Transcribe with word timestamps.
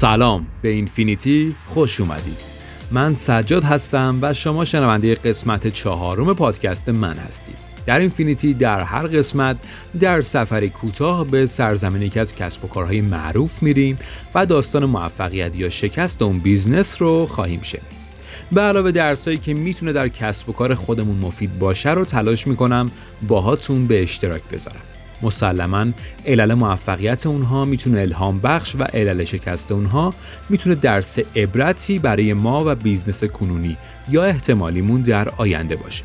سلام 0.00 0.46
به 0.62 0.68
Infinity 0.68 1.54
خوش 1.66 2.00
اومدید. 2.00 2.36
من 2.90 3.14
سجاد 3.14 3.64
هستم 3.64 4.18
و 4.22 4.32
شما 4.32 4.64
شنونده 4.64 5.14
قسمت 5.14 5.66
چهارم 5.66 6.34
پادکست 6.34 6.88
من 6.88 7.16
هستید. 7.16 7.54
در 7.86 7.98
Infinity 7.98 8.54
در 8.54 8.80
هر 8.80 9.06
قسمت 9.06 9.56
در 10.00 10.20
سفری 10.20 10.68
کوتاه 10.68 11.26
به 11.26 11.46
سرزمینی 11.46 12.08
که 12.08 12.20
از 12.20 12.34
کسب 12.34 12.64
و 12.64 12.68
کارهای 12.68 13.00
معروف 13.00 13.62
میریم 13.62 13.98
و 14.34 14.46
داستان 14.46 14.84
موفقیت 14.84 15.56
یا 15.56 15.68
شکست 15.68 16.22
اون 16.22 16.38
business 16.38 17.02
رو 17.02 17.26
خواهیم 17.26 17.62
شنید. 17.62 18.00
به 18.52 18.60
علاوه 18.60 18.90
درسایی 18.90 19.38
که 19.38 19.54
می‌تونه 19.54 19.92
در 19.92 20.08
کسب 20.08 20.48
و 20.48 20.52
کار 20.52 20.74
خودمون 20.74 21.16
مفید 21.16 21.58
باشه 21.58 21.90
رو 21.90 22.04
تلاش 22.04 22.46
می‌کنم 22.46 22.90
باهاتون 23.28 23.86
به 23.86 24.02
اشتراک 24.02 24.42
بذارم. 24.52 24.80
مسلما 25.22 25.86
علل 26.26 26.54
موفقیت 26.54 27.26
اونها 27.26 27.64
می‌تونه 27.64 28.00
الهام 28.00 28.40
بخش 28.40 28.76
و 28.78 28.82
علل 28.82 29.24
شکست 29.24 29.72
اونها 29.72 30.14
می‌تونه 30.48 30.74
درس 30.74 31.18
عبرتی 31.36 31.98
برای 31.98 32.32
ما 32.32 32.62
و 32.66 32.74
business 32.74 33.24
کنونی 33.24 33.76
یا 34.10 34.24
احتمالیمون 34.24 35.00
در 35.00 35.28
آینده 35.28 35.76
باشه. 35.76 36.04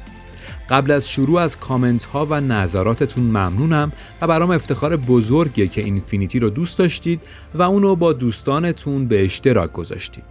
قبل 0.70 0.92
از 0.92 1.10
شروع 1.10 1.42
از 1.42 1.60
کامنت 1.60 2.06
ها 2.06 2.28
و 2.30 2.42
نظراتتون 2.42 3.24
ممنونم 3.24 3.92
و 4.22 4.28
برام 4.28 4.52
افتخار 4.52 4.98
بزرگیه 4.98 5.68
که 5.68 5.82
Infinity 5.82 6.40
رو 6.40 6.50
دوست 6.50 6.78
داشتید 6.78 7.22
و 7.56 7.62
اونو 7.62 7.96
با 7.96 8.14
دوستانتون 8.14 9.08
به 9.08 9.24
اشتراک 9.24 9.72
گذاشتید. 9.72 10.24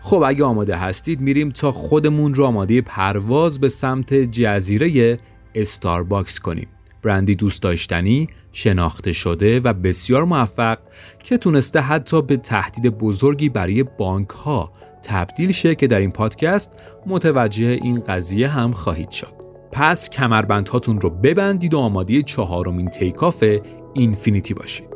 خب 0.00 0.22
اگه 0.26 0.44
آماده 0.44 0.76
هستید 0.76 1.20
میریم 1.20 1.50
تا 1.50 1.72
خودمون 1.72 2.34
رو 2.34 2.44
آماده 2.44 2.80
پرواز 2.80 3.60
به 3.60 3.68
سمت 3.68 4.14
جزیره 4.14 5.18
استارباکس 5.54 6.40
کنیم. 6.40 6.68
برندی 7.02 7.34
دوست 7.34 7.62
داشتنی، 7.62 8.28
شناخته 8.52 9.12
شده 9.12 9.60
و 9.60 9.72
بسیار 9.72 10.24
موفق 10.24 10.78
که 11.24 11.38
تونسته 11.38 11.80
حتی 11.80 12.22
به 12.22 12.36
تهدید 12.36 12.98
بزرگی 12.98 13.48
برای 13.48 13.82
بانک 13.82 14.28
ها 14.28 14.72
تبدیل 15.02 15.52
شه 15.52 15.74
که 15.74 15.86
در 15.86 15.98
این 15.98 16.12
پادکست 16.12 16.70
متوجه 17.06 17.66
این 17.66 18.00
قضیه 18.00 18.48
هم 18.48 18.72
خواهید 18.72 19.10
شد. 19.10 19.32
پس 19.72 20.10
کمربندهاتون 20.10 21.00
رو 21.00 21.10
ببندید 21.10 21.74
و 21.74 21.78
آماده 21.78 22.22
چهارمین 22.22 22.90
تیکاف 22.90 23.44
اینفینیتی 23.94 24.54
باشید. 24.54 24.95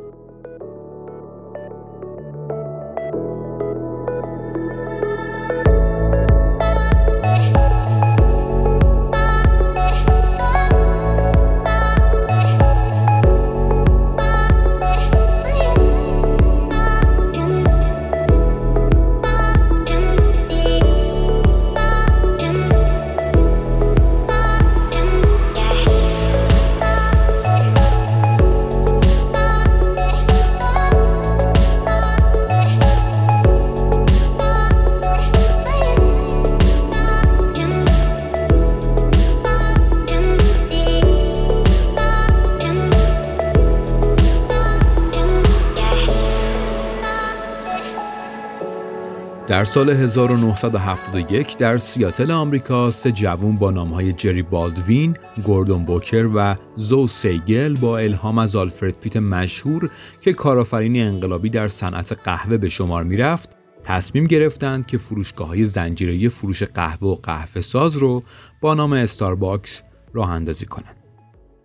در 49.51 49.65
سال 49.65 49.89
1971 49.89 51.57
در 51.57 51.77
سیاتل 51.77 52.31
آمریکا 52.31 52.91
سه 52.91 53.11
جوون 53.11 53.57
با 53.57 53.71
نامهای 53.71 54.13
جری 54.13 54.41
بالدوین، 54.41 55.17
گوردون 55.43 55.85
بوکر 55.85 56.29
و 56.35 56.55
زو 56.75 57.07
سیگل 57.07 57.75
با 57.75 57.97
الهام 57.97 58.37
از 58.37 58.55
آلفرد 58.55 58.99
پیت 58.99 59.17
مشهور 59.17 59.89
که 60.21 60.33
کارآفرینی 60.33 61.01
انقلابی 61.01 61.49
در 61.49 61.67
صنعت 61.67 62.11
قهوه 62.23 62.57
به 62.57 62.69
شمار 62.69 63.03
می‌رفت، 63.03 63.49
تصمیم 63.83 64.27
گرفتند 64.27 64.85
که 64.85 64.97
فروشگاه 64.97 65.47
های 65.47 65.65
زنجیره 65.65 66.29
فروش 66.29 66.63
قهوه 66.63 67.07
و 67.07 67.15
قهوه 67.15 67.61
ساز 67.61 67.97
رو 67.97 68.23
با 68.61 68.73
نام 68.73 68.93
استارباکس 68.93 69.81
راه 70.13 70.31
اندازی 70.31 70.65
کنند. 70.65 70.95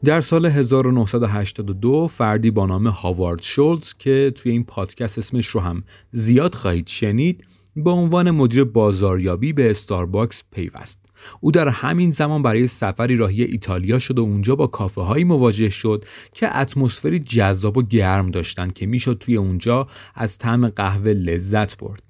در 0.04 0.20
سال 0.20 0.47
1982 0.47 2.08
فردی 2.08 2.50
با 2.50 2.66
نام 2.66 2.86
هاوارد 2.86 3.42
شولز 3.42 3.94
که 3.98 4.32
توی 4.34 4.53
این 4.53 4.64
پادکست 4.64 5.18
اسمش 5.18 5.47
رو 5.47 5.60
هم 5.60 5.84
زیاد 6.12 6.54
خواهید 6.54 6.88
شنید 6.88 7.44
به 7.76 7.91
عنوان 7.91 8.31
مدیر 8.31 8.64
بازاریابی 8.64 9.53
به 9.53 9.70
استارباکس 9.70 10.42
پیوست. 10.53 10.98
او 11.41 11.53
در 11.53 11.69
همین 11.69 12.10
زمان 12.10 12.42
برای 12.42 12.66
سفری 12.66 13.16
راهی 13.16 13.42
ایتالیا 13.42 13.98
شد 13.98 14.19
و 14.19 14.22
اونجا 14.22 14.56
با 14.56 14.66
کافه 14.66 15.00
هایی 15.00 15.25
مواجه 15.25 15.70
شد 15.70 16.04
که 16.32 16.59
اتمسفری 16.59 17.19
جذاب 17.19 17.76
و 17.76 17.82
گرم 17.82 18.31
داشتند 18.31 18.72
که 18.72 18.86
می‌شد 18.86 19.16
توی 19.20 19.36
اونجا 19.36 19.88
از 20.15 20.38
طعم 20.38 20.69
قهوه 20.69 21.10
لذت 21.10 21.76
برد. 21.76 22.05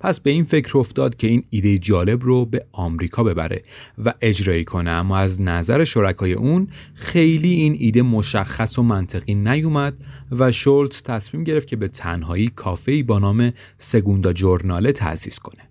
پس 0.00 0.20
به 0.20 0.30
این 0.30 0.44
فکر 0.44 0.78
افتاد 0.78 1.16
که 1.16 1.26
این 1.26 1.44
ایده 1.50 1.78
جالب 1.78 2.24
رو 2.24 2.46
به 2.46 2.66
آمریکا 2.72 3.24
ببره 3.24 3.62
و 4.04 4.14
اجرایی 4.20 4.64
کنه 4.64 4.90
اما 4.90 5.18
از 5.18 5.40
نظر 5.40 5.84
شرکای 5.84 6.32
اون 6.32 6.68
خیلی 6.94 7.52
این 7.52 7.76
ایده 7.78 8.02
مشخص 8.02 8.78
و 8.78 8.82
منطقی 8.82 9.34
نیومد 9.34 9.94
و 10.32 10.52
شولتز 10.52 11.02
تصمیم 11.02 11.44
گرفت 11.44 11.66
که 11.66 11.76
به 11.76 11.88
تنهایی 11.88 12.52
کافه 12.56 13.02
با 13.02 13.18
نام 13.18 13.52
سگوندا 13.76 14.32
جورناله 14.32 14.92
تأسیس 14.92 15.38
کنه. 15.38 15.70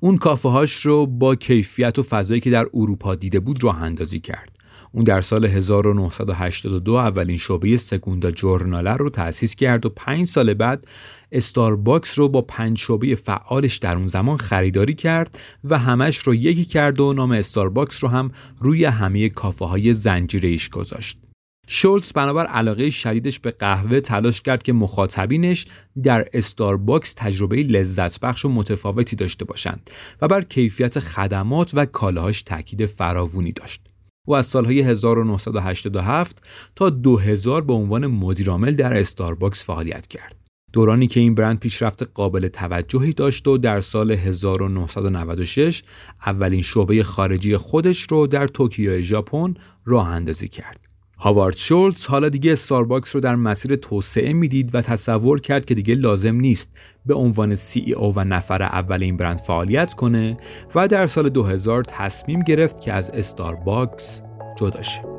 اون 0.00 0.16
کافه 0.16 0.48
هاش 0.48 0.72
رو 0.72 1.06
با 1.06 1.34
کیفیت 1.34 1.98
و 1.98 2.02
فضایی 2.02 2.40
که 2.40 2.50
در 2.50 2.66
اروپا 2.74 3.14
دیده 3.14 3.40
بود 3.40 3.64
راه 3.64 3.82
اندازی 3.82 4.20
کرد. 4.20 4.52
اون 4.92 5.04
در 5.04 5.20
سال 5.20 5.44
1982 5.44 6.92
اولین 6.92 7.36
شعبه 7.36 7.76
سگوندا 7.76 8.30
جورناله 8.30 8.92
رو 8.92 9.10
تأسیس 9.10 9.54
کرد 9.54 9.86
و 9.86 9.88
پنج 9.88 10.26
سال 10.26 10.54
بعد 10.54 10.86
استارباکس 11.32 12.18
رو 12.18 12.28
با 12.28 12.42
پنج 12.42 12.78
شعبه 12.78 13.14
فعالش 13.14 13.76
در 13.76 13.96
اون 13.96 14.06
زمان 14.06 14.36
خریداری 14.36 14.94
کرد 14.94 15.38
و 15.64 15.78
همش 15.78 16.18
رو 16.18 16.34
یکی 16.34 16.64
کرد 16.64 17.00
و 17.00 17.12
نام 17.12 17.32
استارباکس 17.32 18.04
رو 18.04 18.10
هم 18.10 18.30
روی 18.58 18.84
همه 18.84 19.28
کافه 19.28 19.64
های 19.64 19.94
زنجیره 19.94 20.56
گذاشت. 20.72 21.18
شولز 21.66 22.12
بنابر 22.12 22.46
علاقه 22.46 22.90
شدیدش 22.90 23.38
به 23.38 23.50
قهوه 23.50 24.00
تلاش 24.00 24.40
کرد 24.40 24.62
که 24.62 24.72
مخاطبینش 24.72 25.66
در 26.02 26.28
استارباکس 26.32 27.14
تجربه 27.16 27.56
لذت 27.56 28.20
بخش 28.20 28.44
و 28.44 28.48
متفاوتی 28.48 29.16
داشته 29.16 29.44
باشند 29.44 29.90
و 30.22 30.28
بر 30.28 30.42
کیفیت 30.42 30.98
خدمات 30.98 31.70
و 31.74 31.86
کالاهاش 31.86 32.42
تاکید 32.42 32.86
فراوونی 32.86 33.52
داشت. 33.52 33.80
او 34.26 34.36
از 34.36 34.46
سالهای 34.46 34.80
1987 34.80 36.46
تا 36.76 36.90
2000 36.90 37.62
به 37.62 37.72
عنوان 37.72 38.06
مدیرعامل 38.06 38.74
در 38.74 38.98
استارباکس 38.98 39.64
فعالیت 39.64 40.06
کرد. 40.06 40.41
دورانی 40.72 41.06
که 41.06 41.20
این 41.20 41.34
برند 41.34 41.60
پیشرفت 41.60 42.02
قابل 42.14 42.48
توجهی 42.48 43.12
داشت 43.12 43.48
و 43.48 43.58
در 43.58 43.80
سال 43.80 44.10
1996 44.10 45.82
اولین 46.26 46.62
شعبه 46.62 47.02
خارجی 47.02 47.56
خودش 47.56 48.06
رو 48.10 48.26
در 48.26 48.46
توکیو 48.46 49.02
ژاپن 49.02 49.54
راه 49.84 50.08
اندازی 50.08 50.48
کرد. 50.48 50.80
هاوارد 51.18 51.56
شولتز 51.56 52.06
حالا 52.06 52.28
دیگه 52.28 52.52
استارباکس 52.52 53.14
رو 53.14 53.20
در 53.20 53.34
مسیر 53.34 53.76
توسعه 53.76 54.32
می‌دید 54.32 54.74
و 54.74 54.82
تصور 54.82 55.40
کرد 55.40 55.64
که 55.64 55.74
دیگه 55.74 55.94
لازم 55.94 56.34
نیست 56.34 56.76
به 57.06 57.14
عنوان 57.14 57.54
CEO 57.54 58.14
و 58.14 58.24
نفر 58.24 58.62
اول 58.62 59.02
این 59.02 59.16
برند 59.16 59.38
فعالیت 59.38 59.94
کنه 59.94 60.36
و 60.74 60.88
در 60.88 61.06
سال 61.06 61.28
2000 61.28 61.84
تصمیم 61.84 62.40
گرفت 62.40 62.80
که 62.80 62.92
از 62.92 63.10
استارباکس 63.10 64.20
جدا 64.58 64.82
شه. 64.82 65.11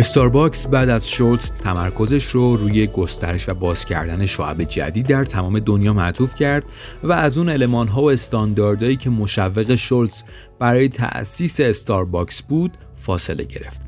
استارباکس 0.00 0.66
بعد 0.66 0.88
از 0.88 1.10
شولتز 1.10 1.50
تمرکزش 1.52 2.24
رو 2.24 2.56
روی 2.56 2.86
گسترش 2.86 3.48
و 3.48 3.54
باز 3.54 3.84
کردن 3.84 4.26
شعب 4.26 4.62
جدید 4.62 5.06
در 5.06 5.24
تمام 5.24 5.58
دنیا 5.58 5.92
معطوف 5.92 6.34
کرد 6.34 6.64
و 7.02 7.12
از 7.12 7.38
اون 7.38 7.48
المان 7.48 7.88
ها 7.88 8.02
و 8.02 8.10
استانداردهایی 8.10 8.96
که 8.96 9.10
مشوق 9.10 9.74
شولتز 9.74 10.22
برای 10.58 10.88
تأسیس 10.88 11.60
استارباکس 11.60 12.42
بود 12.42 12.72
فاصله 12.94 13.44
گرفت. 13.44 13.80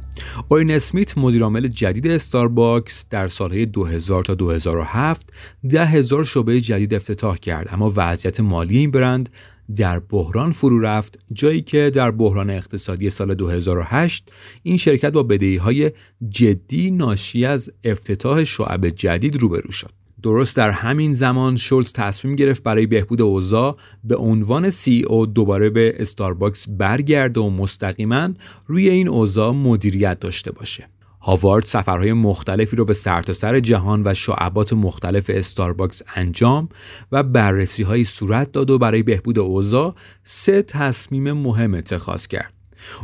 اورین 0.49 0.71
اسمیت 0.71 1.19
مدیرعامل 1.19 1.69
جدید 1.69 2.07
استارباکس 2.07 3.07
در 3.11 3.29
سالهای 3.29 3.67
2000 3.67 4.25
تا 4.25 4.35
2007 4.35 5.33
ده 5.71 5.87
هزار 5.87 6.25
شعبه 6.25 6.61
جدید 6.61 6.95
افتتاح 6.95 7.37
کرد 7.37 7.69
اما 7.73 7.93
وضعیت 7.97 8.41
مالی 8.41 8.79
این 8.79 8.91
برند 8.91 9.29
در 9.77 9.99
بحران 9.99 10.53
فرو 10.53 10.81
رفت 10.81 11.19
جایی 11.33 11.61
که 11.61 11.91
در 11.95 12.11
بحران 12.11 12.51
اقتصادی 12.51 13.11
سال 13.11 13.35
2008 13.35 14.33
این 14.63 14.77
شرکت 14.77 15.13
با 15.13 15.23
بدهی 15.23 15.57
های 15.57 15.91
جدی 16.29 16.91
ناشی 16.91 17.45
از 17.45 17.71
افتتاح 17.85 18.45
شعب 18.45 18.89
جدید 18.89 19.37
روبرو 19.37 19.73
شد 19.73 19.91
درست 20.23 20.57
در 20.57 20.71
همین 20.71 21.13
زمان 21.13 21.57
شولز 21.57 21.93
تصمیم 21.93 22.37
گرفت 22.37 22.63
برای 22.63 22.87
بهبود 22.87 23.21
اوضاع 23.21 23.77
به 24.05 24.17
عنوان 24.17 24.71
CEO 24.71 25.27
دوباره 25.27 25.71
به 25.71 25.95
استارباکس 25.99 26.67
برگرده 26.69 27.41
و 27.41 27.51
مستقیما 27.51 28.29
روی 28.67 28.89
این 28.89 29.09
اوضاع 29.09 29.53
مدیریت 29.53 30.21
داشته 30.21 30.53
باشه. 30.53 30.89
هاوارد 31.25 31.65
سفرهای 31.65 32.13
مختلفی 32.13 32.77
رو 32.77 32.85
به 32.85 32.95
سرتاسر 32.95 33.53
سر 33.53 33.61
جهان 33.61 34.03
و 34.05 34.15
شعبات 34.15 34.73
مختلف 34.73 35.31
استارباکس 35.35 36.03
انجام 36.15 36.69
و 37.13 37.23
بررسی 37.23 37.83
های 37.83 38.05
صورت 38.05 38.53
داد 38.53 38.71
و 38.71 38.79
برای 38.79 39.03
بهبود 39.03 39.39
اوضاع 39.39 39.95
سه 40.23 40.63
تصمیم 40.63 41.33
مهم 41.33 41.75
اتخاذ 41.75 42.27
کرد. 42.27 42.53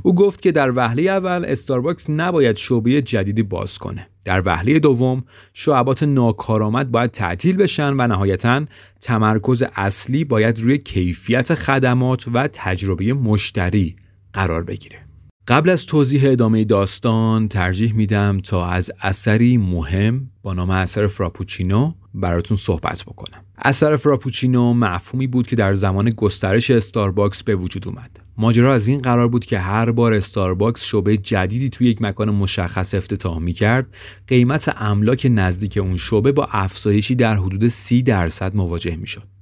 او 0.03 0.15
گفت 0.15 0.43
که 0.43 0.53
در 0.53 0.73
وهله 0.77 1.03
اول 1.03 1.45
استارباکس 1.49 2.11
نباید 2.11 2.57
شعبه 2.57 3.03
جدیدی 3.03 3.43
باز 3.43 3.79
کنه. 3.79 4.09
در 4.25 4.43
وهله 4.47 4.79
دوم 4.79 5.25
شعبات 5.53 6.03
ناکارآمد 6.03 6.91
باید 6.91 7.11
تعطیل 7.11 7.57
بشن 7.57 7.93
و 7.93 8.07
نهایتا 8.07 8.65
تمرکز 9.01 9.63
اصلی 9.75 10.25
باید 10.25 10.61
روی 10.61 10.79
کیفیت 10.79 11.55
خدمات 11.55 12.25
و 12.33 12.49
تجربه 12.53 13.13
مشتری 13.13 13.97
قرار 14.33 14.63
بگیره. 14.63 15.08
قبل 15.49 15.71
از 15.71 15.87
توضیح 15.87 16.23
ادامه 16.25 16.65
داستان 16.65 17.49
ترجیح 17.49 17.95
میدم 17.95 18.41
تا 18.41 18.67
از 18.67 18.91
اثری 19.01 19.57
مهم 19.57 20.31
با 20.43 20.55
نام 20.55 20.71
اثر 20.71 21.07
فراپوچینو 21.07 21.93
براتون 22.15 22.57
صحبت 22.57 23.05
بکنم. 23.05 23.45
اثر 23.59 23.97
فراپوچینو 23.97 24.75
مفهومی 24.75 25.27
بود 25.27 25.47
که 25.47 25.57
در 25.57 25.75
زمان 25.75 26.11
گسترش 26.11 26.71
استارباکس 26.71 27.43
به 27.43 27.57
وجود 27.57 27.89
اومد. 27.89 28.21
ماجرا 28.37 28.75
از 28.75 28.89
این 28.89 29.01
قرار 29.01 29.29
بود 29.29 29.45
که 29.45 29.59
هر 29.59 29.91
بار 29.91 30.15
استارباکس 30.15 30.85
شعبه 30.85 31.17
جدیدی 31.17 31.69
توی 31.69 31.89
یک 31.89 32.03
مکان 32.03 32.31
مشخص 32.31 32.95
افتتاح 32.95 33.39
می 33.39 33.53
کرد 33.53 33.87
قیمت 34.27 34.75
املاک 34.77 35.27
نزدیک 35.31 35.79
اون 35.79 35.97
شعبه 35.97 36.33
با 36.33 36.49
افزایشی 36.51 37.15
در 37.15 37.37
حدود 37.37 37.69
30 37.69 38.03
درصد 38.03 38.57
مواجه 38.57 38.97
می 38.97 39.07
شد. 39.07 39.38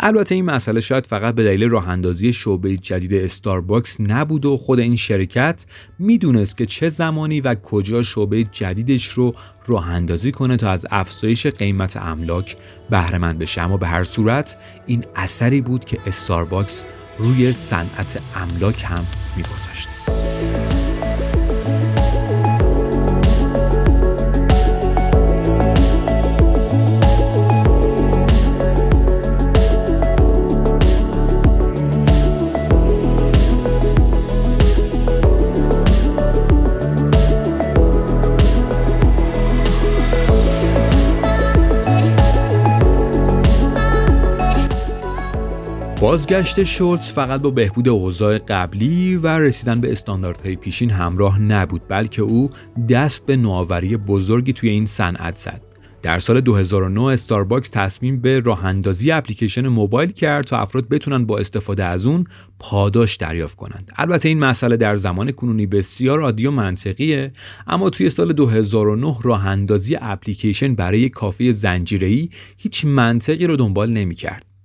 البته 0.00 0.34
این 0.34 0.44
مسئله 0.44 0.80
شاید 0.80 1.06
فقط 1.06 1.34
به 1.34 1.44
دلیل 1.44 1.68
راه 1.68 1.88
اندازی 1.88 2.32
شعبه 2.32 2.76
جدید 2.76 3.14
استارباکس 3.14 3.96
نبود 4.00 4.44
و 4.44 4.56
خود 4.56 4.78
این 4.78 4.96
شرکت 4.96 5.64
می‌دونست 5.98 6.56
که 6.56 6.66
چه 6.66 6.88
زمانی 6.88 7.40
و 7.40 7.54
کجا 7.54 8.02
شعبه 8.02 8.44
جدیدش 8.44 9.08
رو 9.08 9.34
راه 9.66 9.88
اندازی 9.88 10.32
کنه 10.32 10.56
تا 10.56 10.70
از 10.70 10.86
افزایش 10.90 11.46
قیمت 11.46 11.96
املاک 11.96 12.56
بهره 12.90 13.18
مند 13.18 13.38
بشه. 13.38 13.60
اما 13.60 13.76
به 13.76 13.86
هر 13.86 14.04
صورت 14.04 14.56
این 14.86 15.04
اثری 15.16 15.60
بود 15.60 15.84
که 15.84 15.98
استارباکس 16.06 16.84
روی 17.18 17.52
صنعت 17.52 18.22
املاک 18.36 18.84
هم 18.84 19.06
میگذاشت. 19.36 19.95
بازگشت 46.16 46.64
شولتز 46.64 47.12
فقط 47.12 47.40
با 47.40 47.50
بهبود 47.50 47.88
اوضاع 47.88 48.38
قبلی 48.38 49.16
و 49.16 49.26
رسیدن 49.26 49.80
به 49.80 49.92
استانداردهای 49.92 50.56
پیشین 50.56 50.90
همراه 50.90 51.40
نبود 51.40 51.82
بلکه 51.88 52.22
او 52.22 52.50
دست 52.88 53.26
به 53.26 53.36
نوآوری 53.36 53.96
بزرگی 53.96 54.52
توی 54.52 54.68
این 54.68 54.86
صنعت 54.86 55.36
زد 55.36 55.62
در 56.02 56.18
سال 56.18 56.40
2009 56.40 57.02
استارباکس 57.02 57.68
تصمیم 57.68 58.20
به 58.20 58.40
راه 58.40 58.64
اندازی 58.64 59.10
اپلیکیشن 59.10 59.68
موبایل 59.68 60.10
کرد 60.10 60.44
تا 60.44 60.58
افراد 60.58 60.88
بتونن 60.88 61.26
با 61.26 61.38
استفاده 61.38 61.84
از 61.84 62.06
اون 62.06 62.24
پاداش 62.58 63.16
دریافت 63.16 63.56
کنند. 63.56 63.90
البته 63.96 64.28
این 64.28 64.38
مسئله 64.38 64.76
در 64.76 64.96
زمان 64.96 65.32
کنونی 65.32 65.66
بسیار 65.66 66.22
عادی 66.22 66.46
و 66.46 66.50
منطقیه 66.50 67.32
اما 67.66 67.90
توی 67.90 68.10
سال 68.10 68.32
2009 68.32 69.16
راه 69.22 69.46
اندازی 69.46 69.96
اپلیکیشن 70.00 70.74
برای 70.74 71.08
کافه 71.08 71.52
زنجیره‌ای 71.52 72.28
هیچ 72.56 72.84
منطقی 72.84 73.46
رو 73.46 73.56
دنبال 73.56 73.90
نمی‌کرد. 73.90 74.55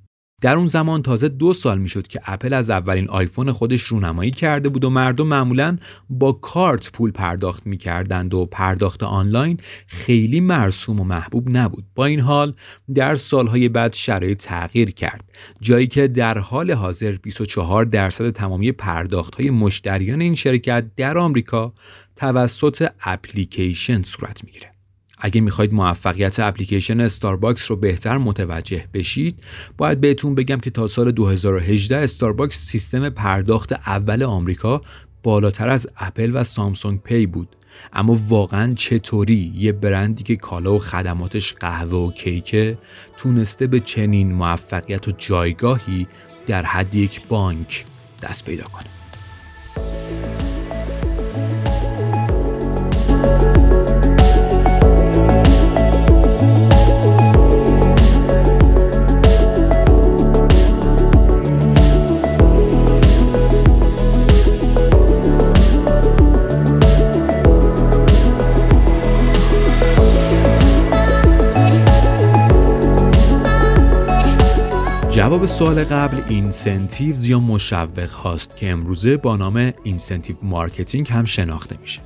در 0.42 0.58
اون 0.58 0.68
زمان 0.68 1.02
تازه 1.02 1.30
دو 1.30 1.54
سال 1.54 1.78
می‌شد 1.78 2.08
که 2.08 2.22
اپل 2.26 2.54
از 2.54 2.70
اولین 2.70 3.10
آیفون 3.10 3.52
خودش 3.52 3.82
رونمایی 3.82 4.32
کرده 4.32 4.70
بود 4.70 4.84
و 4.84 4.90
مردم 4.90 5.28
معمولا 5.28 5.78
با 6.10 6.32
کارت 6.32 6.92
پول 6.92 7.12
پرداخت 7.12 7.68
می‌کردند 7.68 8.34
و 8.34 8.46
پرداخت 8.46 9.04
آنلاین 9.04 9.58
خیلی 9.88 10.40
مرسوم 10.40 11.00
و 11.00 11.04
محبوب 11.04 11.58
نبود. 11.58 11.86
با 11.96 12.06
این 12.06 12.20
حال 12.20 12.54
در 12.96 13.16
سالهای 13.16 13.70
بعد 13.70 13.94
شرایط 13.94 14.44
تغییر 14.44 14.92
کرد 14.92 15.24
جایی 15.62 15.88
که 15.88 16.08
در 16.08 16.38
حال 16.38 16.72
حاضر 16.72 17.12
24 17.12 17.86
درصد 17.86 18.30
تمامی 18.30 18.72
پرداخت 18.72 19.36
های 19.36 19.50
مشتریان 19.50 20.22
این 20.22 20.36
شرکت 20.36 20.86
در 20.96 21.18
آمریکا 21.18 21.74
توسط 22.16 22.90
اپلیکیشن 23.04 24.04
صورت 24.04 24.44
می‌گیره. 24.44 24.71
اگه 25.22 25.42
می‌خواید 25.42 25.74
موفقیت 25.74 26.40
اپلیکیشن 26.40 27.00
استارباکس 27.00 27.72
رو 27.72 27.78
بهتر 27.78 28.18
متوجه 28.18 28.86
بشید 28.94 29.40
باید 29.78 30.02
بهتون 30.02 30.36
بگم 30.36 30.60
که 30.60 30.70
تا 30.70 30.88
سال 30.88 31.12
2018 31.12 31.98
استارباکس 31.98 32.66
سیستم 32.66 33.10
پرداخت 33.10 33.74
اول 33.74 34.24
آمریکا 34.24 34.82
بالاتر 35.24 35.70
از 35.70 35.88
اپل 35.98 36.32
و 36.34 36.44
سامسونگ 36.44 37.02
پی 37.02 37.26
بود. 37.26 37.56
اما 37.94 38.18
واقعا 38.28 38.74
چطوری 38.74 39.54
یه 39.56 39.72
برندی 39.72 40.24
که 40.24 40.36
کالا 40.36 40.76
و 40.76 40.80
خدماتش 40.80 41.54
قهوه 41.54 41.98
و 41.98 42.12
کیکه 42.12 42.78
تونسته 43.18 43.68
به 43.68 43.80
چنین 43.80 44.34
موفقیت 44.34 45.08
و 45.08 45.12
جایگاهی 45.18 46.08
در 46.48 46.66
حد 46.66 46.96
یک 46.96 47.28
بانک 47.28 47.86
دست 48.22 48.46
پیدا 48.46 48.64
کنه؟ 48.64 49.01
جواب 75.12 75.46
سوال 75.46 75.84
قبل 75.84 76.22
incentives 76.30 77.26
یا 77.26 77.40
مشوق 77.40 78.10
هاست 78.10 78.58
که 78.58 78.70
امروزه 78.70 79.18
با 79.18 79.38
نام 79.38 79.74
incentive 79.84 80.36
marketing 80.44 81.08
هم 81.10 81.26
شناخته 81.26 81.78
میشه. 81.82 82.02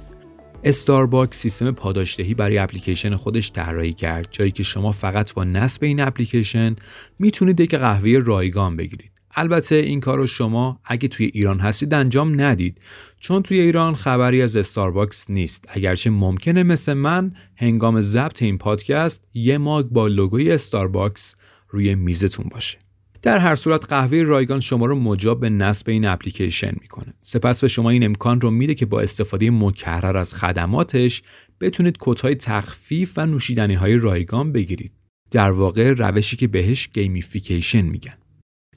استارباک 0.64 1.34
سیستم 1.34 1.72
پاداشدهی 1.72 2.34
برای 2.34 2.58
اپلیکیشن 2.58 3.16
خودش 3.16 3.52
طراحی 3.52 3.94
کرد 3.94 4.28
جایی 4.32 4.52
که 4.52 4.64
شما 4.64 4.92
فقط 4.92 5.34
با 5.34 5.44
نصب 5.44 5.84
این 5.84 6.00
اپلیکیشن 6.00 6.76
می‌تونید 7.20 7.60
یک 7.60 7.76
قهوه 7.76 8.22
رایگان 8.26 8.76
بگیرید. 8.76 9.12
البته 9.36 9.76
این 9.76 10.00
کار 10.00 10.18
رو 10.18 10.28
شما 10.28 10.80
اگه 10.86 11.08
توی 11.08 11.26
ایران 11.34 11.60
هستید 11.60 11.94
انجام 11.94 12.42
ندید 12.42 12.82
چون 13.20 13.42
توی 13.42 13.60
ایران 13.60 13.96
خبری 13.96 14.42
از 14.42 14.56
استارباکس 14.56 15.30
نیست 15.30 15.66
اگرچه 15.70 16.10
ممکنه 16.10 16.64
مثل 16.64 16.94
من 16.94 17.34
هنگام 17.56 18.02
ضبط 18.02 18.42
این 18.42 18.58
پادکست 18.58 19.28
یه 19.34 19.58
ماگ 19.58 19.86
با 19.86 20.08
لوگوی 20.08 20.52
استارباکس 20.52 21.36
روی 21.70 21.96
میزتون 21.96 22.46
باشه 22.52 22.85
در 23.26 23.38
هر 23.38 23.56
صورت 23.56 23.86
قهوه 23.86 24.22
رایگان 24.22 24.60
شما 24.60 24.86
رو 24.86 25.00
مجاب 25.00 25.40
به 25.40 25.50
نصب 25.50 25.90
این 25.90 26.06
اپلیکیشن 26.06 26.72
می‌کنه. 26.82 27.14
سپس 27.22 27.62
به 27.62 27.68
شما 27.68 27.90
این 27.90 28.04
امکان 28.04 28.42
رو 28.42 28.52
میده 28.52 28.76
که 28.76 28.86
با 28.86 29.02
استفاده 29.02 29.52
مکرر 29.52 30.18
از 30.18 30.34
خدماتش 30.34 31.22
بتونید 31.62 31.98
کدهای 32.00 32.36
تخفیف 32.36 33.14
و 33.18 33.26
نوشیدنی 33.26 33.74
های 33.74 33.98
رایگان 33.98 34.52
بگیرید. 34.52 34.92
در 35.32 35.52
واقع 35.52 35.92
روشی 35.92 36.36
که 36.36 36.48
بهش 36.48 36.90
gamification 36.94 37.82
میگن. 37.82 38.14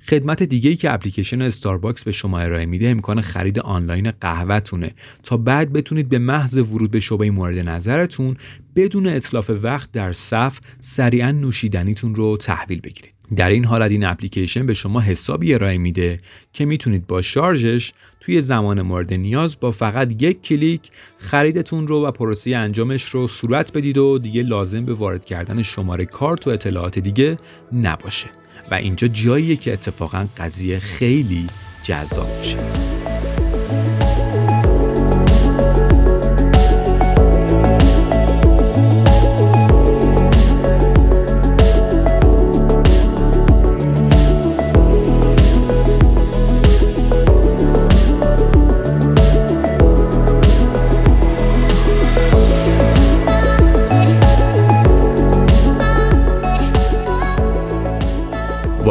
خدمت 0.09 0.43
دیگه 0.43 0.71
ای 0.71 0.77
که 0.77 0.93
اپلیکیشن 0.93 1.43
استارباکس 1.43 2.05
به 2.05 2.13
شما 2.13 2.39
ارائه 2.39 2.67
میده 2.67 2.89
امکان 2.89 3.21
خرید 3.21 3.59
آنلاین 3.59 4.11
قهوهتونه. 4.11 4.91
تا 5.23 5.37
بعد 5.37 5.73
بتونید 5.73 6.09
به 6.09 6.19
محض 6.19 6.57
ورود 6.57 6.91
به 6.91 7.01
شعبه 7.01 7.31
مورد 7.31 7.59
نظرتون 7.59 8.37
بدون 8.77 9.07
اطلاف 9.07 9.51
وقت 9.63 9.93
در 9.93 10.13
صف 10.13 10.59
سریعا 10.81 11.33
نوشیدنیتون 11.33 12.15
رو 12.15 12.37
تحویل 12.37 12.81
بگیرید. 12.81 13.18
در 13.37 13.51
این 13.51 13.65
حالت 13.65 13.91
این 13.91 14.05
اپلیکیشن 14.05 14.67
به 14.67 14.75
شما 14.75 15.01
حسابی 15.01 15.55
ارائه 15.55 15.79
میده 15.79 16.21
که 16.53 16.65
می‌تونید 16.65 17.07
با 17.07 17.23
شارژش 17.23 17.93
توی 18.21 18.41
زمان 18.41 18.83
مورد 18.83 19.15
نیاز 19.15 19.61
با 19.61 19.71
فقط 19.71 20.23
یک 20.23 20.43
کلیک 20.43 20.81
خریدتون 21.19 21.87
رو 21.87 22.07
و 22.07 22.11
پروسه 22.11 22.57
انجامش 22.57 23.05
رو 23.05 23.27
صورت 23.27 23.73
بدید 23.73 23.99
و 23.99 24.19
دیگه 24.19 24.43
لازم 24.43 24.85
به 24.85 24.95
وارد 24.95 25.25
کردن 25.25 25.63
شماره 25.63 26.05
کارت 26.05 26.47
و 26.47 26.51
اطلاعات 26.51 26.99
دیگه 26.99 27.37
نباشه. 27.73 28.29
و 28.71 28.75
اینجا 28.75 29.09
جاییه 29.09 29.57
که 29.57 29.73
اتفاقا 29.73 30.27
قضیه 30.37 30.79
خیلی 30.79 31.47
جذاب 31.83 32.39
میشه. 32.39 32.98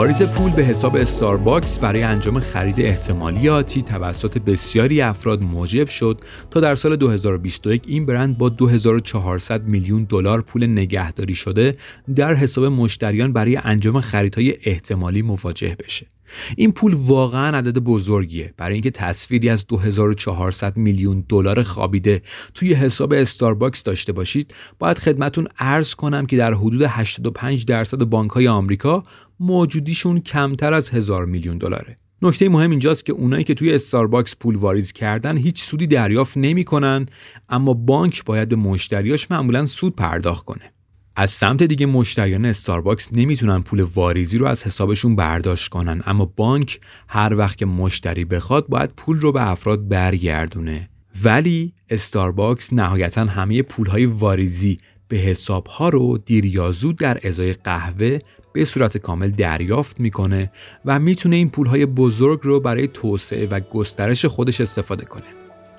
واریز 0.08 0.24
پول 0.24 0.52
به 0.52 0.64
حساب 0.64 0.96
استارباکس 0.96 1.80
برای 1.80 2.04
انجام 2.04 2.40
خرید 2.40 2.82
احتمالی 2.82 3.50
آتی 3.50 3.82
توسط 3.82 4.38
بسیاری 4.38 5.02
افراد 5.02 5.44
موجب 5.44 5.88
شد 5.88 6.22
تا 6.52 6.60
در 6.60 6.76
سال 6.76 6.96
2021 6.96 7.84
این 7.88 8.06
برند 8.06 8.38
با 8.38 8.50
2400 8.50 9.64
میلیون 9.64 10.04
دلار 10.04 10.42
پول 10.42 10.68
نگهداری 10.68 11.36
شده 11.36 11.76
در 12.16 12.34
حساب 12.36 12.66
مشتریان 12.66 13.34
برای 13.34 13.60
انجام 13.64 14.02
خریدهای 14.02 14.58
احتمالی 14.64 15.22
مواجه 15.22 15.76
بشه. 15.80 16.08
این 16.58 16.72
پول 16.72 16.94
واقعا 16.94 17.58
عدد 17.58 17.78
بزرگیه. 17.78 18.54
برای 18.58 18.74
اینکه 18.74 18.92
تصویری 18.92 19.50
از 19.50 19.68
2400 19.68 20.78
میلیون 20.78 21.24
دلار 21.30 21.64
خوابیده 21.64 22.22
توی 22.54 22.74
حساب 22.74 23.14
استارباکس 23.14 23.84
داشته 23.84 24.12
باشید 24.12 24.54
باید 24.80 25.00
خدمتون 25.00 25.48
عرض 25.60 25.94
کنم 25.94 26.26
که 26.26 26.38
در 26.38 26.54
حدود 26.54 26.82
85 26.82 27.66
درصد 27.66 28.04
بانک 28.04 28.32
های 28.32 28.48
آمریکا 28.48 29.04
موجودیشون 29.40 30.20
کمتر 30.20 30.74
از 30.74 30.90
هزار 30.90 31.26
میلیون 31.26 31.58
دلاره. 31.58 31.98
نکته 32.22 32.50
مهم 32.50 32.72
اینجاست 32.72 33.06
که 33.06 33.14
اونایی 33.14 33.44
که 33.44 33.54
توی 33.54 33.74
استارباکس 33.74 34.36
پول 34.40 34.56
واریز 34.56 34.92
کردن 34.92 35.38
هیچ 35.38 35.64
سودی 35.64 35.88
دریافت 35.88 36.38
نمی‌کنن 36.38 37.06
اما 37.50 37.74
بانک 37.74 38.26
باید 38.26 38.50
به 38.50 38.56
مشتریاش 38.56 39.32
معمولا 39.32 39.66
سود 39.66 39.96
پرداخت 39.96 40.46
کنه. 40.46 40.74
از 41.20 41.32
سمت 41.32 41.64
دیگه 41.64 41.86
مشتریان 41.86 42.46
استارباکس 42.46 43.10
نمی‌تونن 43.12 43.62
پول 43.62 43.82
واریزی 43.82 44.38
رو 44.38 44.46
از 44.48 44.64
حسابشون 44.64 45.16
برداشت 45.16 45.70
کنن. 45.70 46.04
اما 46.06 46.26
بانک 46.26 46.80
هر 47.08 47.36
وقت 47.36 47.58
که 47.58 47.66
مشتری 47.66 48.26
بخواد 48.26 48.68
باید 48.68 48.90
پول 48.90 49.20
رو 49.20 49.32
به 49.32 49.50
افراد 49.50 49.88
برگردونه. 49.88 50.90
ولی 51.24 51.74
استارباکس 51.90 52.74
نهایتا 52.74 53.26
همه 53.26 53.62
پولهای 53.62 54.06
واریزی 54.06 54.80
به 55.08 55.18
حسابها 55.18 55.90
رو 55.90 56.18
دیر 56.18 56.72
در 56.98 57.20
ازای 57.24 57.54
قهوه 57.54 58.20
به 58.54 58.66
صورت 58.66 58.98
کامل 58.98 59.30
دریافت 59.30 60.00
می‌کنه 60.00 60.52
و 60.86 61.00
می‌تونه 61.00 61.36
این 61.36 61.50
پولهای 61.50 61.86
بزرگ 61.86 62.40
رو 62.44 62.60
برای 62.60 62.88
توسعه 62.88 63.48
و 63.48 63.60
گسترش 63.60 64.26
خودش 64.26 64.62
استفاده 64.62 65.06
کنه. 65.06 65.24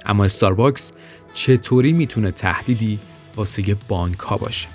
اما 0.06 0.24
استارباکس 0.24 0.92
چطوری 1.34 1.92
می‌تونه 1.92 2.30
تهدیدی 2.30 2.98
واسه 3.36 3.76
بانک 3.88 4.18
ها 4.18 4.36
باشه؟ 4.36 4.68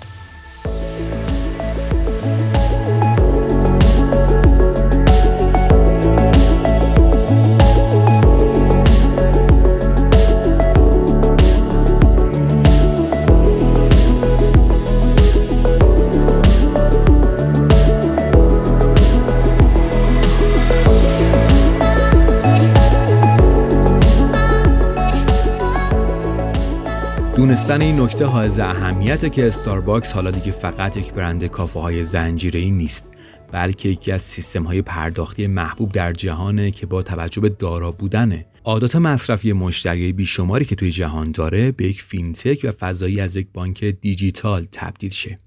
دونستن 27.64 27.82
این 27.82 28.00
نکته 28.00 28.24
حائز 28.24 28.58
اهمیته 28.58 29.30
که 29.30 29.46
استارباکس 29.46 30.12
حالا 30.12 30.30
دیگه 30.30 30.52
فقط 30.52 30.96
یک 30.96 31.12
برند 31.12 31.44
کافه 31.44 31.80
های 31.80 32.04
زنجیره‌ای 32.04 32.60
نیست 32.60 33.06
بلکه 33.52 33.88
یکی 33.88 34.12
از 34.12 34.22
سیستم 34.22 34.62
های 34.62 34.82
پرداختی 34.82 35.46
محبوب 35.46 35.92
در 35.92 36.12
جهانه 36.12 36.70
که 36.70 36.86
با 36.86 37.02
توجه 37.02 37.40
به 37.40 37.48
دارا 37.48 37.92
بودن 37.92 38.44
عادات 38.64 38.96
مصرفی 38.96 39.52
مشتری 39.52 40.12
بیشماری 40.12 40.64
که 40.64 40.76
توی 40.76 40.90
جهان 40.90 41.30
داره 41.30 41.72
به 41.72 41.86
یک 41.86 42.02
فینتک 42.02 42.60
و 42.64 42.72
فضایی 42.72 43.20
از 43.20 43.36
یک 43.36 43.46
بانک 43.52 43.84
دیجیتال 43.84 44.66
تبدیل 44.72 45.10
شه. 45.10 45.38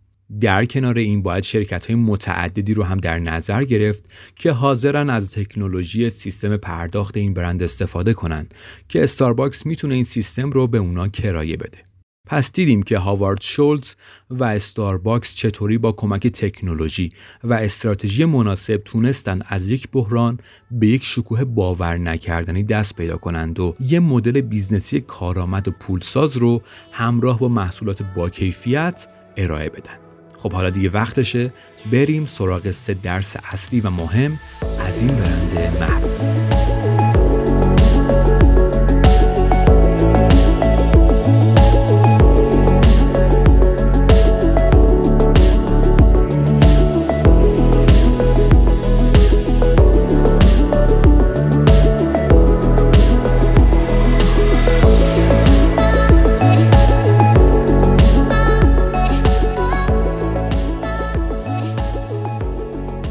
در 0.41 0.65
کنار 0.65 0.97
این 0.97 1.21
باید 1.21 1.43
شرکت 1.43 1.86
های 1.86 1.95
متعددی 1.95 2.74
رو 2.74 2.83
هم 2.83 2.97
در 2.97 3.19
نظر 3.19 3.63
گرفت 3.63 4.12
که 4.36 4.51
حاضرن 4.51 5.09
از 5.09 5.31
تکنولوژی 5.31 6.09
سیستم 6.09 6.57
پرداخت 6.57 7.17
این 7.17 7.33
برند 7.33 7.63
استفاده 7.63 8.13
کنن 8.13 8.47
که 8.89 9.03
استارباکس 9.03 9.65
می‌تونه 9.65 9.93
این 9.93 10.03
سیستم 10.03 10.50
رو 10.50 10.67
به 10.67 10.77
اونا 10.77 11.07
کرایه 11.07 11.57
بده. 11.57 11.87
پس 12.27 12.51
دیدیم 12.51 12.84
که 12.84 12.98
هاوارد 12.98 13.41
شولز 13.41 13.93
و 14.29 14.43
استارباکس 14.43 15.36
چطوری 15.36 15.77
با 15.77 15.91
کمک 15.91 16.27
تکنولوژی 16.27 17.12
و 17.43 17.53
استراتژی 17.53 18.25
مناسب 18.25 18.81
تونستن 18.86 19.39
از 19.48 19.69
یک 19.69 19.88
بحران 19.91 20.39
به 20.72 20.88
یک 20.88 21.03
شکوه 21.03 21.43
باور 21.43 21.98
نکردنی 21.98 22.63
دست 22.63 22.96
پیدا 22.96 23.17
کنند 23.17 23.60
و 23.60 23.75
یه 23.79 24.00
مدل 24.00 24.41
business 24.41 24.95
ی 24.95 25.01
کارآمد 25.01 25.67
و 25.67 25.72
پولساز 25.72 26.38
رو 26.38 26.62
همراه 26.91 27.39
با 27.39 27.48
محصولات 27.48 28.03
با 28.15 28.29
کیفیت 28.29 29.07
ارائه 29.38 29.69
بدن. 29.69 29.98
خب 30.38 30.53
حالا 30.53 30.69
دیگه 30.69 30.89
وقتشه 30.89 31.53
بریم 31.91 32.25
سراغ 32.25 32.72
سه 32.72 32.93
درس 32.93 33.36
اصلی 33.51 33.81
و 33.81 33.89
مهم 33.89 34.39
از 34.88 35.01
این 35.01 35.15
برند 35.15 35.77
محبوب 35.79 36.47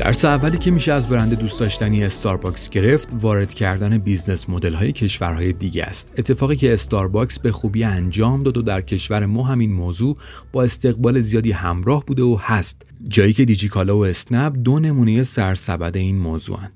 درس 0.07 0.25
اولی 0.25 0.59
که 0.59 0.71
میشه 0.71 0.93
از 0.93 1.09
برند 1.09 1.39
دوست 1.39 1.61
داشتنی 1.61 2.05
استارباکس 2.05 2.71
گرفت 2.71 3.09
وارد 3.13 3.55
کردن 3.55 3.99
business 3.99 4.49
model 4.51 4.75
های 4.75 4.93
کشورهای 4.93 5.53
دیگه 5.53 5.85
است. 5.85 6.13
اتفاقی 6.19 6.57
که 6.57 6.73
استارباکس 6.73 7.39
به 7.39 7.53
خوبی 7.53 7.85
انجام 7.85 8.43
داد 8.43 8.57
و 8.57 8.63
در 8.63 8.81
کشور 8.81 9.27
ما 9.27 9.43
همین 9.43 9.73
موضوع 9.73 10.17
با 10.53 10.65
استقبال 10.65 11.21
زیادی 11.21 11.53
همراه 11.53 12.05
بوده 12.05 12.23
و 12.23 12.39
هست. 12.41 12.87
جایی 13.09 13.33
که 13.33 13.45
دیجیکالا 13.45 13.99
و 13.99 14.07
اسنپ 14.07 14.57
دو 14.65 14.79
نمونه 14.79 15.23
سرسبد 15.23 15.97
این 15.97 16.19
موضوعن. 16.19 16.73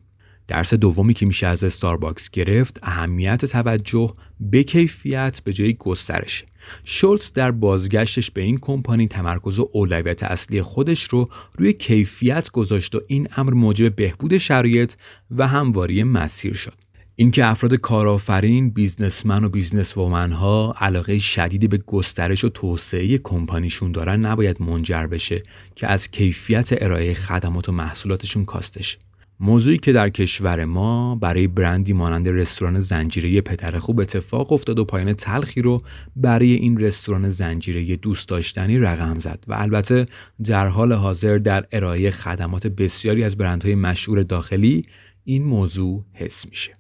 درس 0.51 0.75
دومی 0.75 1.15
که 1.15 1.27
میشه 1.27 1.47
از 1.47 1.65
استارباکس 1.65 2.31
گرفت 2.31 2.79
اهمیت 2.83 3.45
توجه 3.45 4.13
به 4.41 4.63
کیفیت 4.63 5.41
به 5.45 5.53
جای 5.53 5.75
گسترش 5.75 6.45
شولتز 6.85 7.33
در 7.33 7.51
بازگشتش 7.51 8.31
به 8.31 8.43
این 8.43 8.59
کمپانی 8.59 9.09
تمرکز 9.09 9.59
و 9.59 9.69
اولویت 9.73 10.23
اصلی 10.23 10.63
خودش 10.63 11.05
رو 11.05 11.29
روی 11.59 11.73
کیفیت 11.73 12.51
گذاشت 12.51 12.95
و 12.95 13.01
این 13.07 13.29
امر 13.37 13.53
موجب 13.53 13.97
بهبود 13.97 14.39
شرایط 14.39 14.93
و 15.31 15.49
همواری 15.49 16.05
مسیر 16.05 16.55
شد 16.55 16.75
اینکه 17.17 17.47
افراد 17.47 17.75
کارآفرین، 17.75 18.71
businessman 18.71 19.45
و 19.45 19.49
business 19.49 19.93
ها 19.93 20.75
علاقه 20.81 21.19
شدیدی 21.19 21.69
به 21.69 21.79
گسترش 21.79 22.45
و 22.45 22.49
توسعه 22.49 23.19
کمپانیشون 23.19 23.93
دارن 23.93 24.21
نباید 24.21 24.63
منجر 24.63 25.07
بشه 25.07 25.43
که 25.75 25.87
از 25.87 26.11
کیفیت 26.11 26.69
ارائه 26.73 27.15
خدمات 27.15 27.69
و 27.69 27.73
محصولاتشون 27.73 28.45
کاسته 28.45 28.75
شه. 28.75 28.99
موضوعی 29.43 29.79
که 29.79 29.93
در 29.93 30.09
کشور 30.09 30.65
ما 30.65 31.15
برای 31.15 31.47
برندی 31.47 31.93
مانند 31.93 32.29
رستوران 32.29 32.81
زنجیره 32.81 33.41
پدر 33.41 33.79
خوب 33.79 34.01
اتفاق 34.01 34.53
افتاد 34.53 34.79
و 34.79 34.85
پایان 34.85 35.13
تلخی 35.13 35.63
رو 35.63 35.83
برای 36.17 36.53
این 36.53 36.81
رستوران 36.81 37.29
زنجیره 37.29 37.97
دوست 37.97 38.29
داشتنی 38.29 38.79
رقم 38.79 39.19
زد 39.19 39.45
و 39.49 39.55
البته 39.55 40.07
در 40.45 40.69
حال 40.69 40.93
حاضر 40.93 41.39
در 41.39 41.67
ارائه 41.73 42.11
خدمات 42.11 42.67
بسیاری 42.67 43.25
از 43.25 43.37
برندهای 43.37 43.75
مشهور 43.75 44.23
داخلی 44.23 44.83
این 45.25 45.45
موضوع 45.45 46.05
حس 46.13 46.47
میشه. 46.49 46.73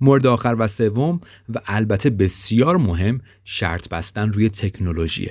مورد 0.00 0.26
آخر 0.26 0.56
و 0.58 0.68
سوم 0.68 1.20
و 1.54 1.60
البته 1.66 2.10
بسیار 2.10 2.76
مهم 2.76 3.20
شرط 3.44 3.88
بستن 3.88 4.32
روی 4.32 4.48
تکنولوژی. 4.48 5.30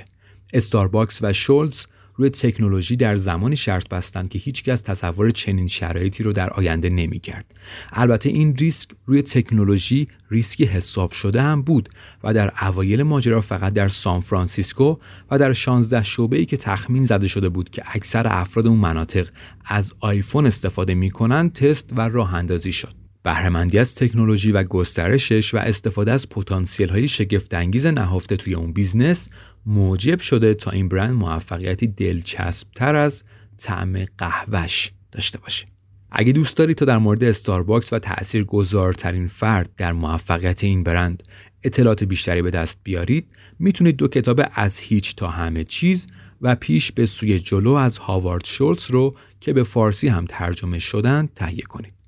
استارباکس 0.52 1.18
و 1.22 1.32
شولز 1.32 1.86
روی 2.14 2.30
تکنولوژی 2.30 2.96
در 2.96 3.16
زمانی 3.16 3.56
شرط 3.56 3.88
بستند 3.88 4.28
که 4.28 4.38
هیچکس 4.38 4.80
تصور 4.80 5.30
چنین 5.30 5.68
شرایطی 5.68 6.22
رو 6.22 6.32
در 6.32 6.50
آینده 6.50 6.88
نمی‌کرد. 6.88 7.44
البته 7.92 8.28
این 8.28 8.56
ریسک 8.56 8.90
روی 9.06 9.22
تکنولوژی 9.22 10.08
ریسکی 10.30 10.64
حساب 10.64 11.12
شده 11.12 11.42
هم 11.42 11.62
بود 11.62 11.88
و 12.24 12.34
در 12.34 12.52
اوایل 12.62 13.02
ماجرا 13.02 13.40
فقط 13.40 13.72
در 13.72 13.88
سان 13.88 14.20
فرانسیسکو 14.20 14.96
و 15.30 15.38
در 15.38 15.52
16 15.52 16.02
شعبه 16.02 16.38
ای 16.38 16.46
که 16.46 16.56
تخمین 16.56 17.04
زده 17.04 17.28
شده 17.28 17.48
بود 17.48 17.70
که 17.70 17.82
اکثر 17.86 18.26
افراد 18.26 18.66
اون 18.66 18.78
مناطق 18.78 19.28
از 19.64 19.92
آیفون 20.00 20.46
استفاده 20.46 20.94
می‌کنن 20.94 21.50
تست 21.50 21.90
و 21.96 22.08
راه 22.08 22.34
اندازی 22.34 22.72
شد. 22.72 23.00
بهرهمندی 23.22 23.78
از 23.78 23.94
تکنولوژی 23.94 24.52
و 24.52 24.62
گسترشش 24.62 25.54
و 25.54 25.58
استفاده 25.58 26.12
از 26.12 26.28
پتانسیل 26.28 26.88
های 26.88 27.08
شگفتانگیز 27.08 27.86
نهفته 27.86 28.36
توی 28.36 28.54
اون 28.54 28.72
business 28.72 29.28
موجب 29.66 30.20
شده 30.20 30.54
تا 30.54 30.70
این 30.70 30.88
برند 30.88 31.14
موفقیتی 31.14 31.86
دلچسبتر 31.86 32.96
از 32.96 33.22
طعم 33.58 34.04
قهوهش 34.18 34.90
داشته 35.12 35.38
باشه. 35.38 35.66
اگه 36.10 36.32
دوست 36.32 36.56
دارید 36.56 36.76
تا 36.76 36.84
در 36.84 36.98
مورد 36.98 37.24
استارباکس 37.24 37.92
و 37.92 37.98
تأثیر 37.98 38.44
گذارترین 38.44 39.26
فرد 39.26 39.70
در 39.76 39.92
موفقیت 39.92 40.64
این 40.64 40.82
برند 40.82 41.22
اطلاعات 41.62 42.04
بیشتری 42.04 42.42
به 42.42 42.50
دست 42.50 42.78
بیارید 42.82 43.26
می‌تونید 43.58 43.96
دو 43.96 44.08
کتاب 44.08 44.40
از 44.54 44.78
هیچ 44.78 45.16
تا 45.16 45.28
همه 45.30 45.64
چیز 45.64 46.06
و 46.40 46.54
پیش 46.54 46.92
به 46.92 47.06
سوی 47.06 47.38
جلو 47.38 47.72
از 47.72 47.98
هاوارد 47.98 48.44
شولتز 48.44 48.90
رو 48.90 49.16
که 49.40 49.52
به 49.52 49.62
فارسی 49.62 50.08
هم 50.08 50.26
ترجمه 50.28 50.78
شدن 50.78 51.28
تهیه 51.36 51.62
کنید. 51.62 51.99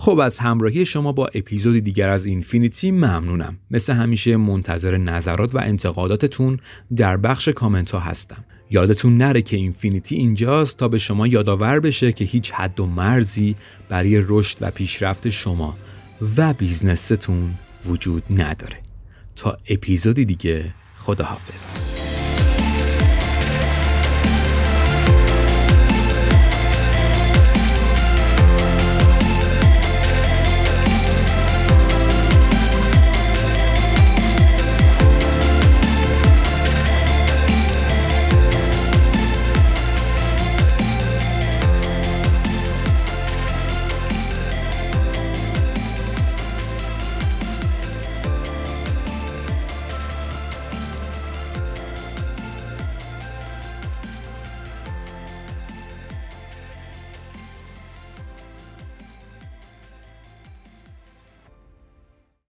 خب 0.00 0.18
از 0.18 0.38
همراهی 0.38 0.86
شما 0.86 1.12
با 1.12 1.26
اپیزود 1.34 1.78
دیگر 1.78 2.08
از 2.08 2.26
اینفینیتی 2.26 2.90
ممنونم. 2.90 3.58
مثل 3.70 3.92
همیشه 3.92 4.36
منتظر 4.36 4.96
نظرات 4.96 5.54
و 5.54 5.58
انتقاداتتون 5.58 6.58
در 6.96 7.16
بخش 7.16 7.48
کامنت 7.48 7.90
ها 7.90 7.98
هستم. 7.98 8.44
یادتون 8.70 9.16
نره 9.16 9.42
که 9.42 9.56
اینفینیتی 9.56 10.16
اینجاست 10.16 10.78
تا 10.78 10.88
به 10.88 10.98
شما 10.98 11.26
یادآور 11.26 11.80
بشه 11.80 12.12
که 12.12 12.24
هیچ 12.24 12.52
حد 12.52 12.80
و 12.80 12.86
مرزی 12.86 13.56
برای 13.88 14.24
رشد 14.28 14.58
و 14.60 14.70
پیشرفت 14.70 15.28
شما 15.28 15.76
و 16.36 16.52
بیزنستون 16.52 17.54
وجود 17.86 18.22
نداره. 18.30 18.76
تا 19.36 19.58
اپیزودی 19.68 20.24
دیگه 20.24 20.74
خداحافظ. 20.98 22.07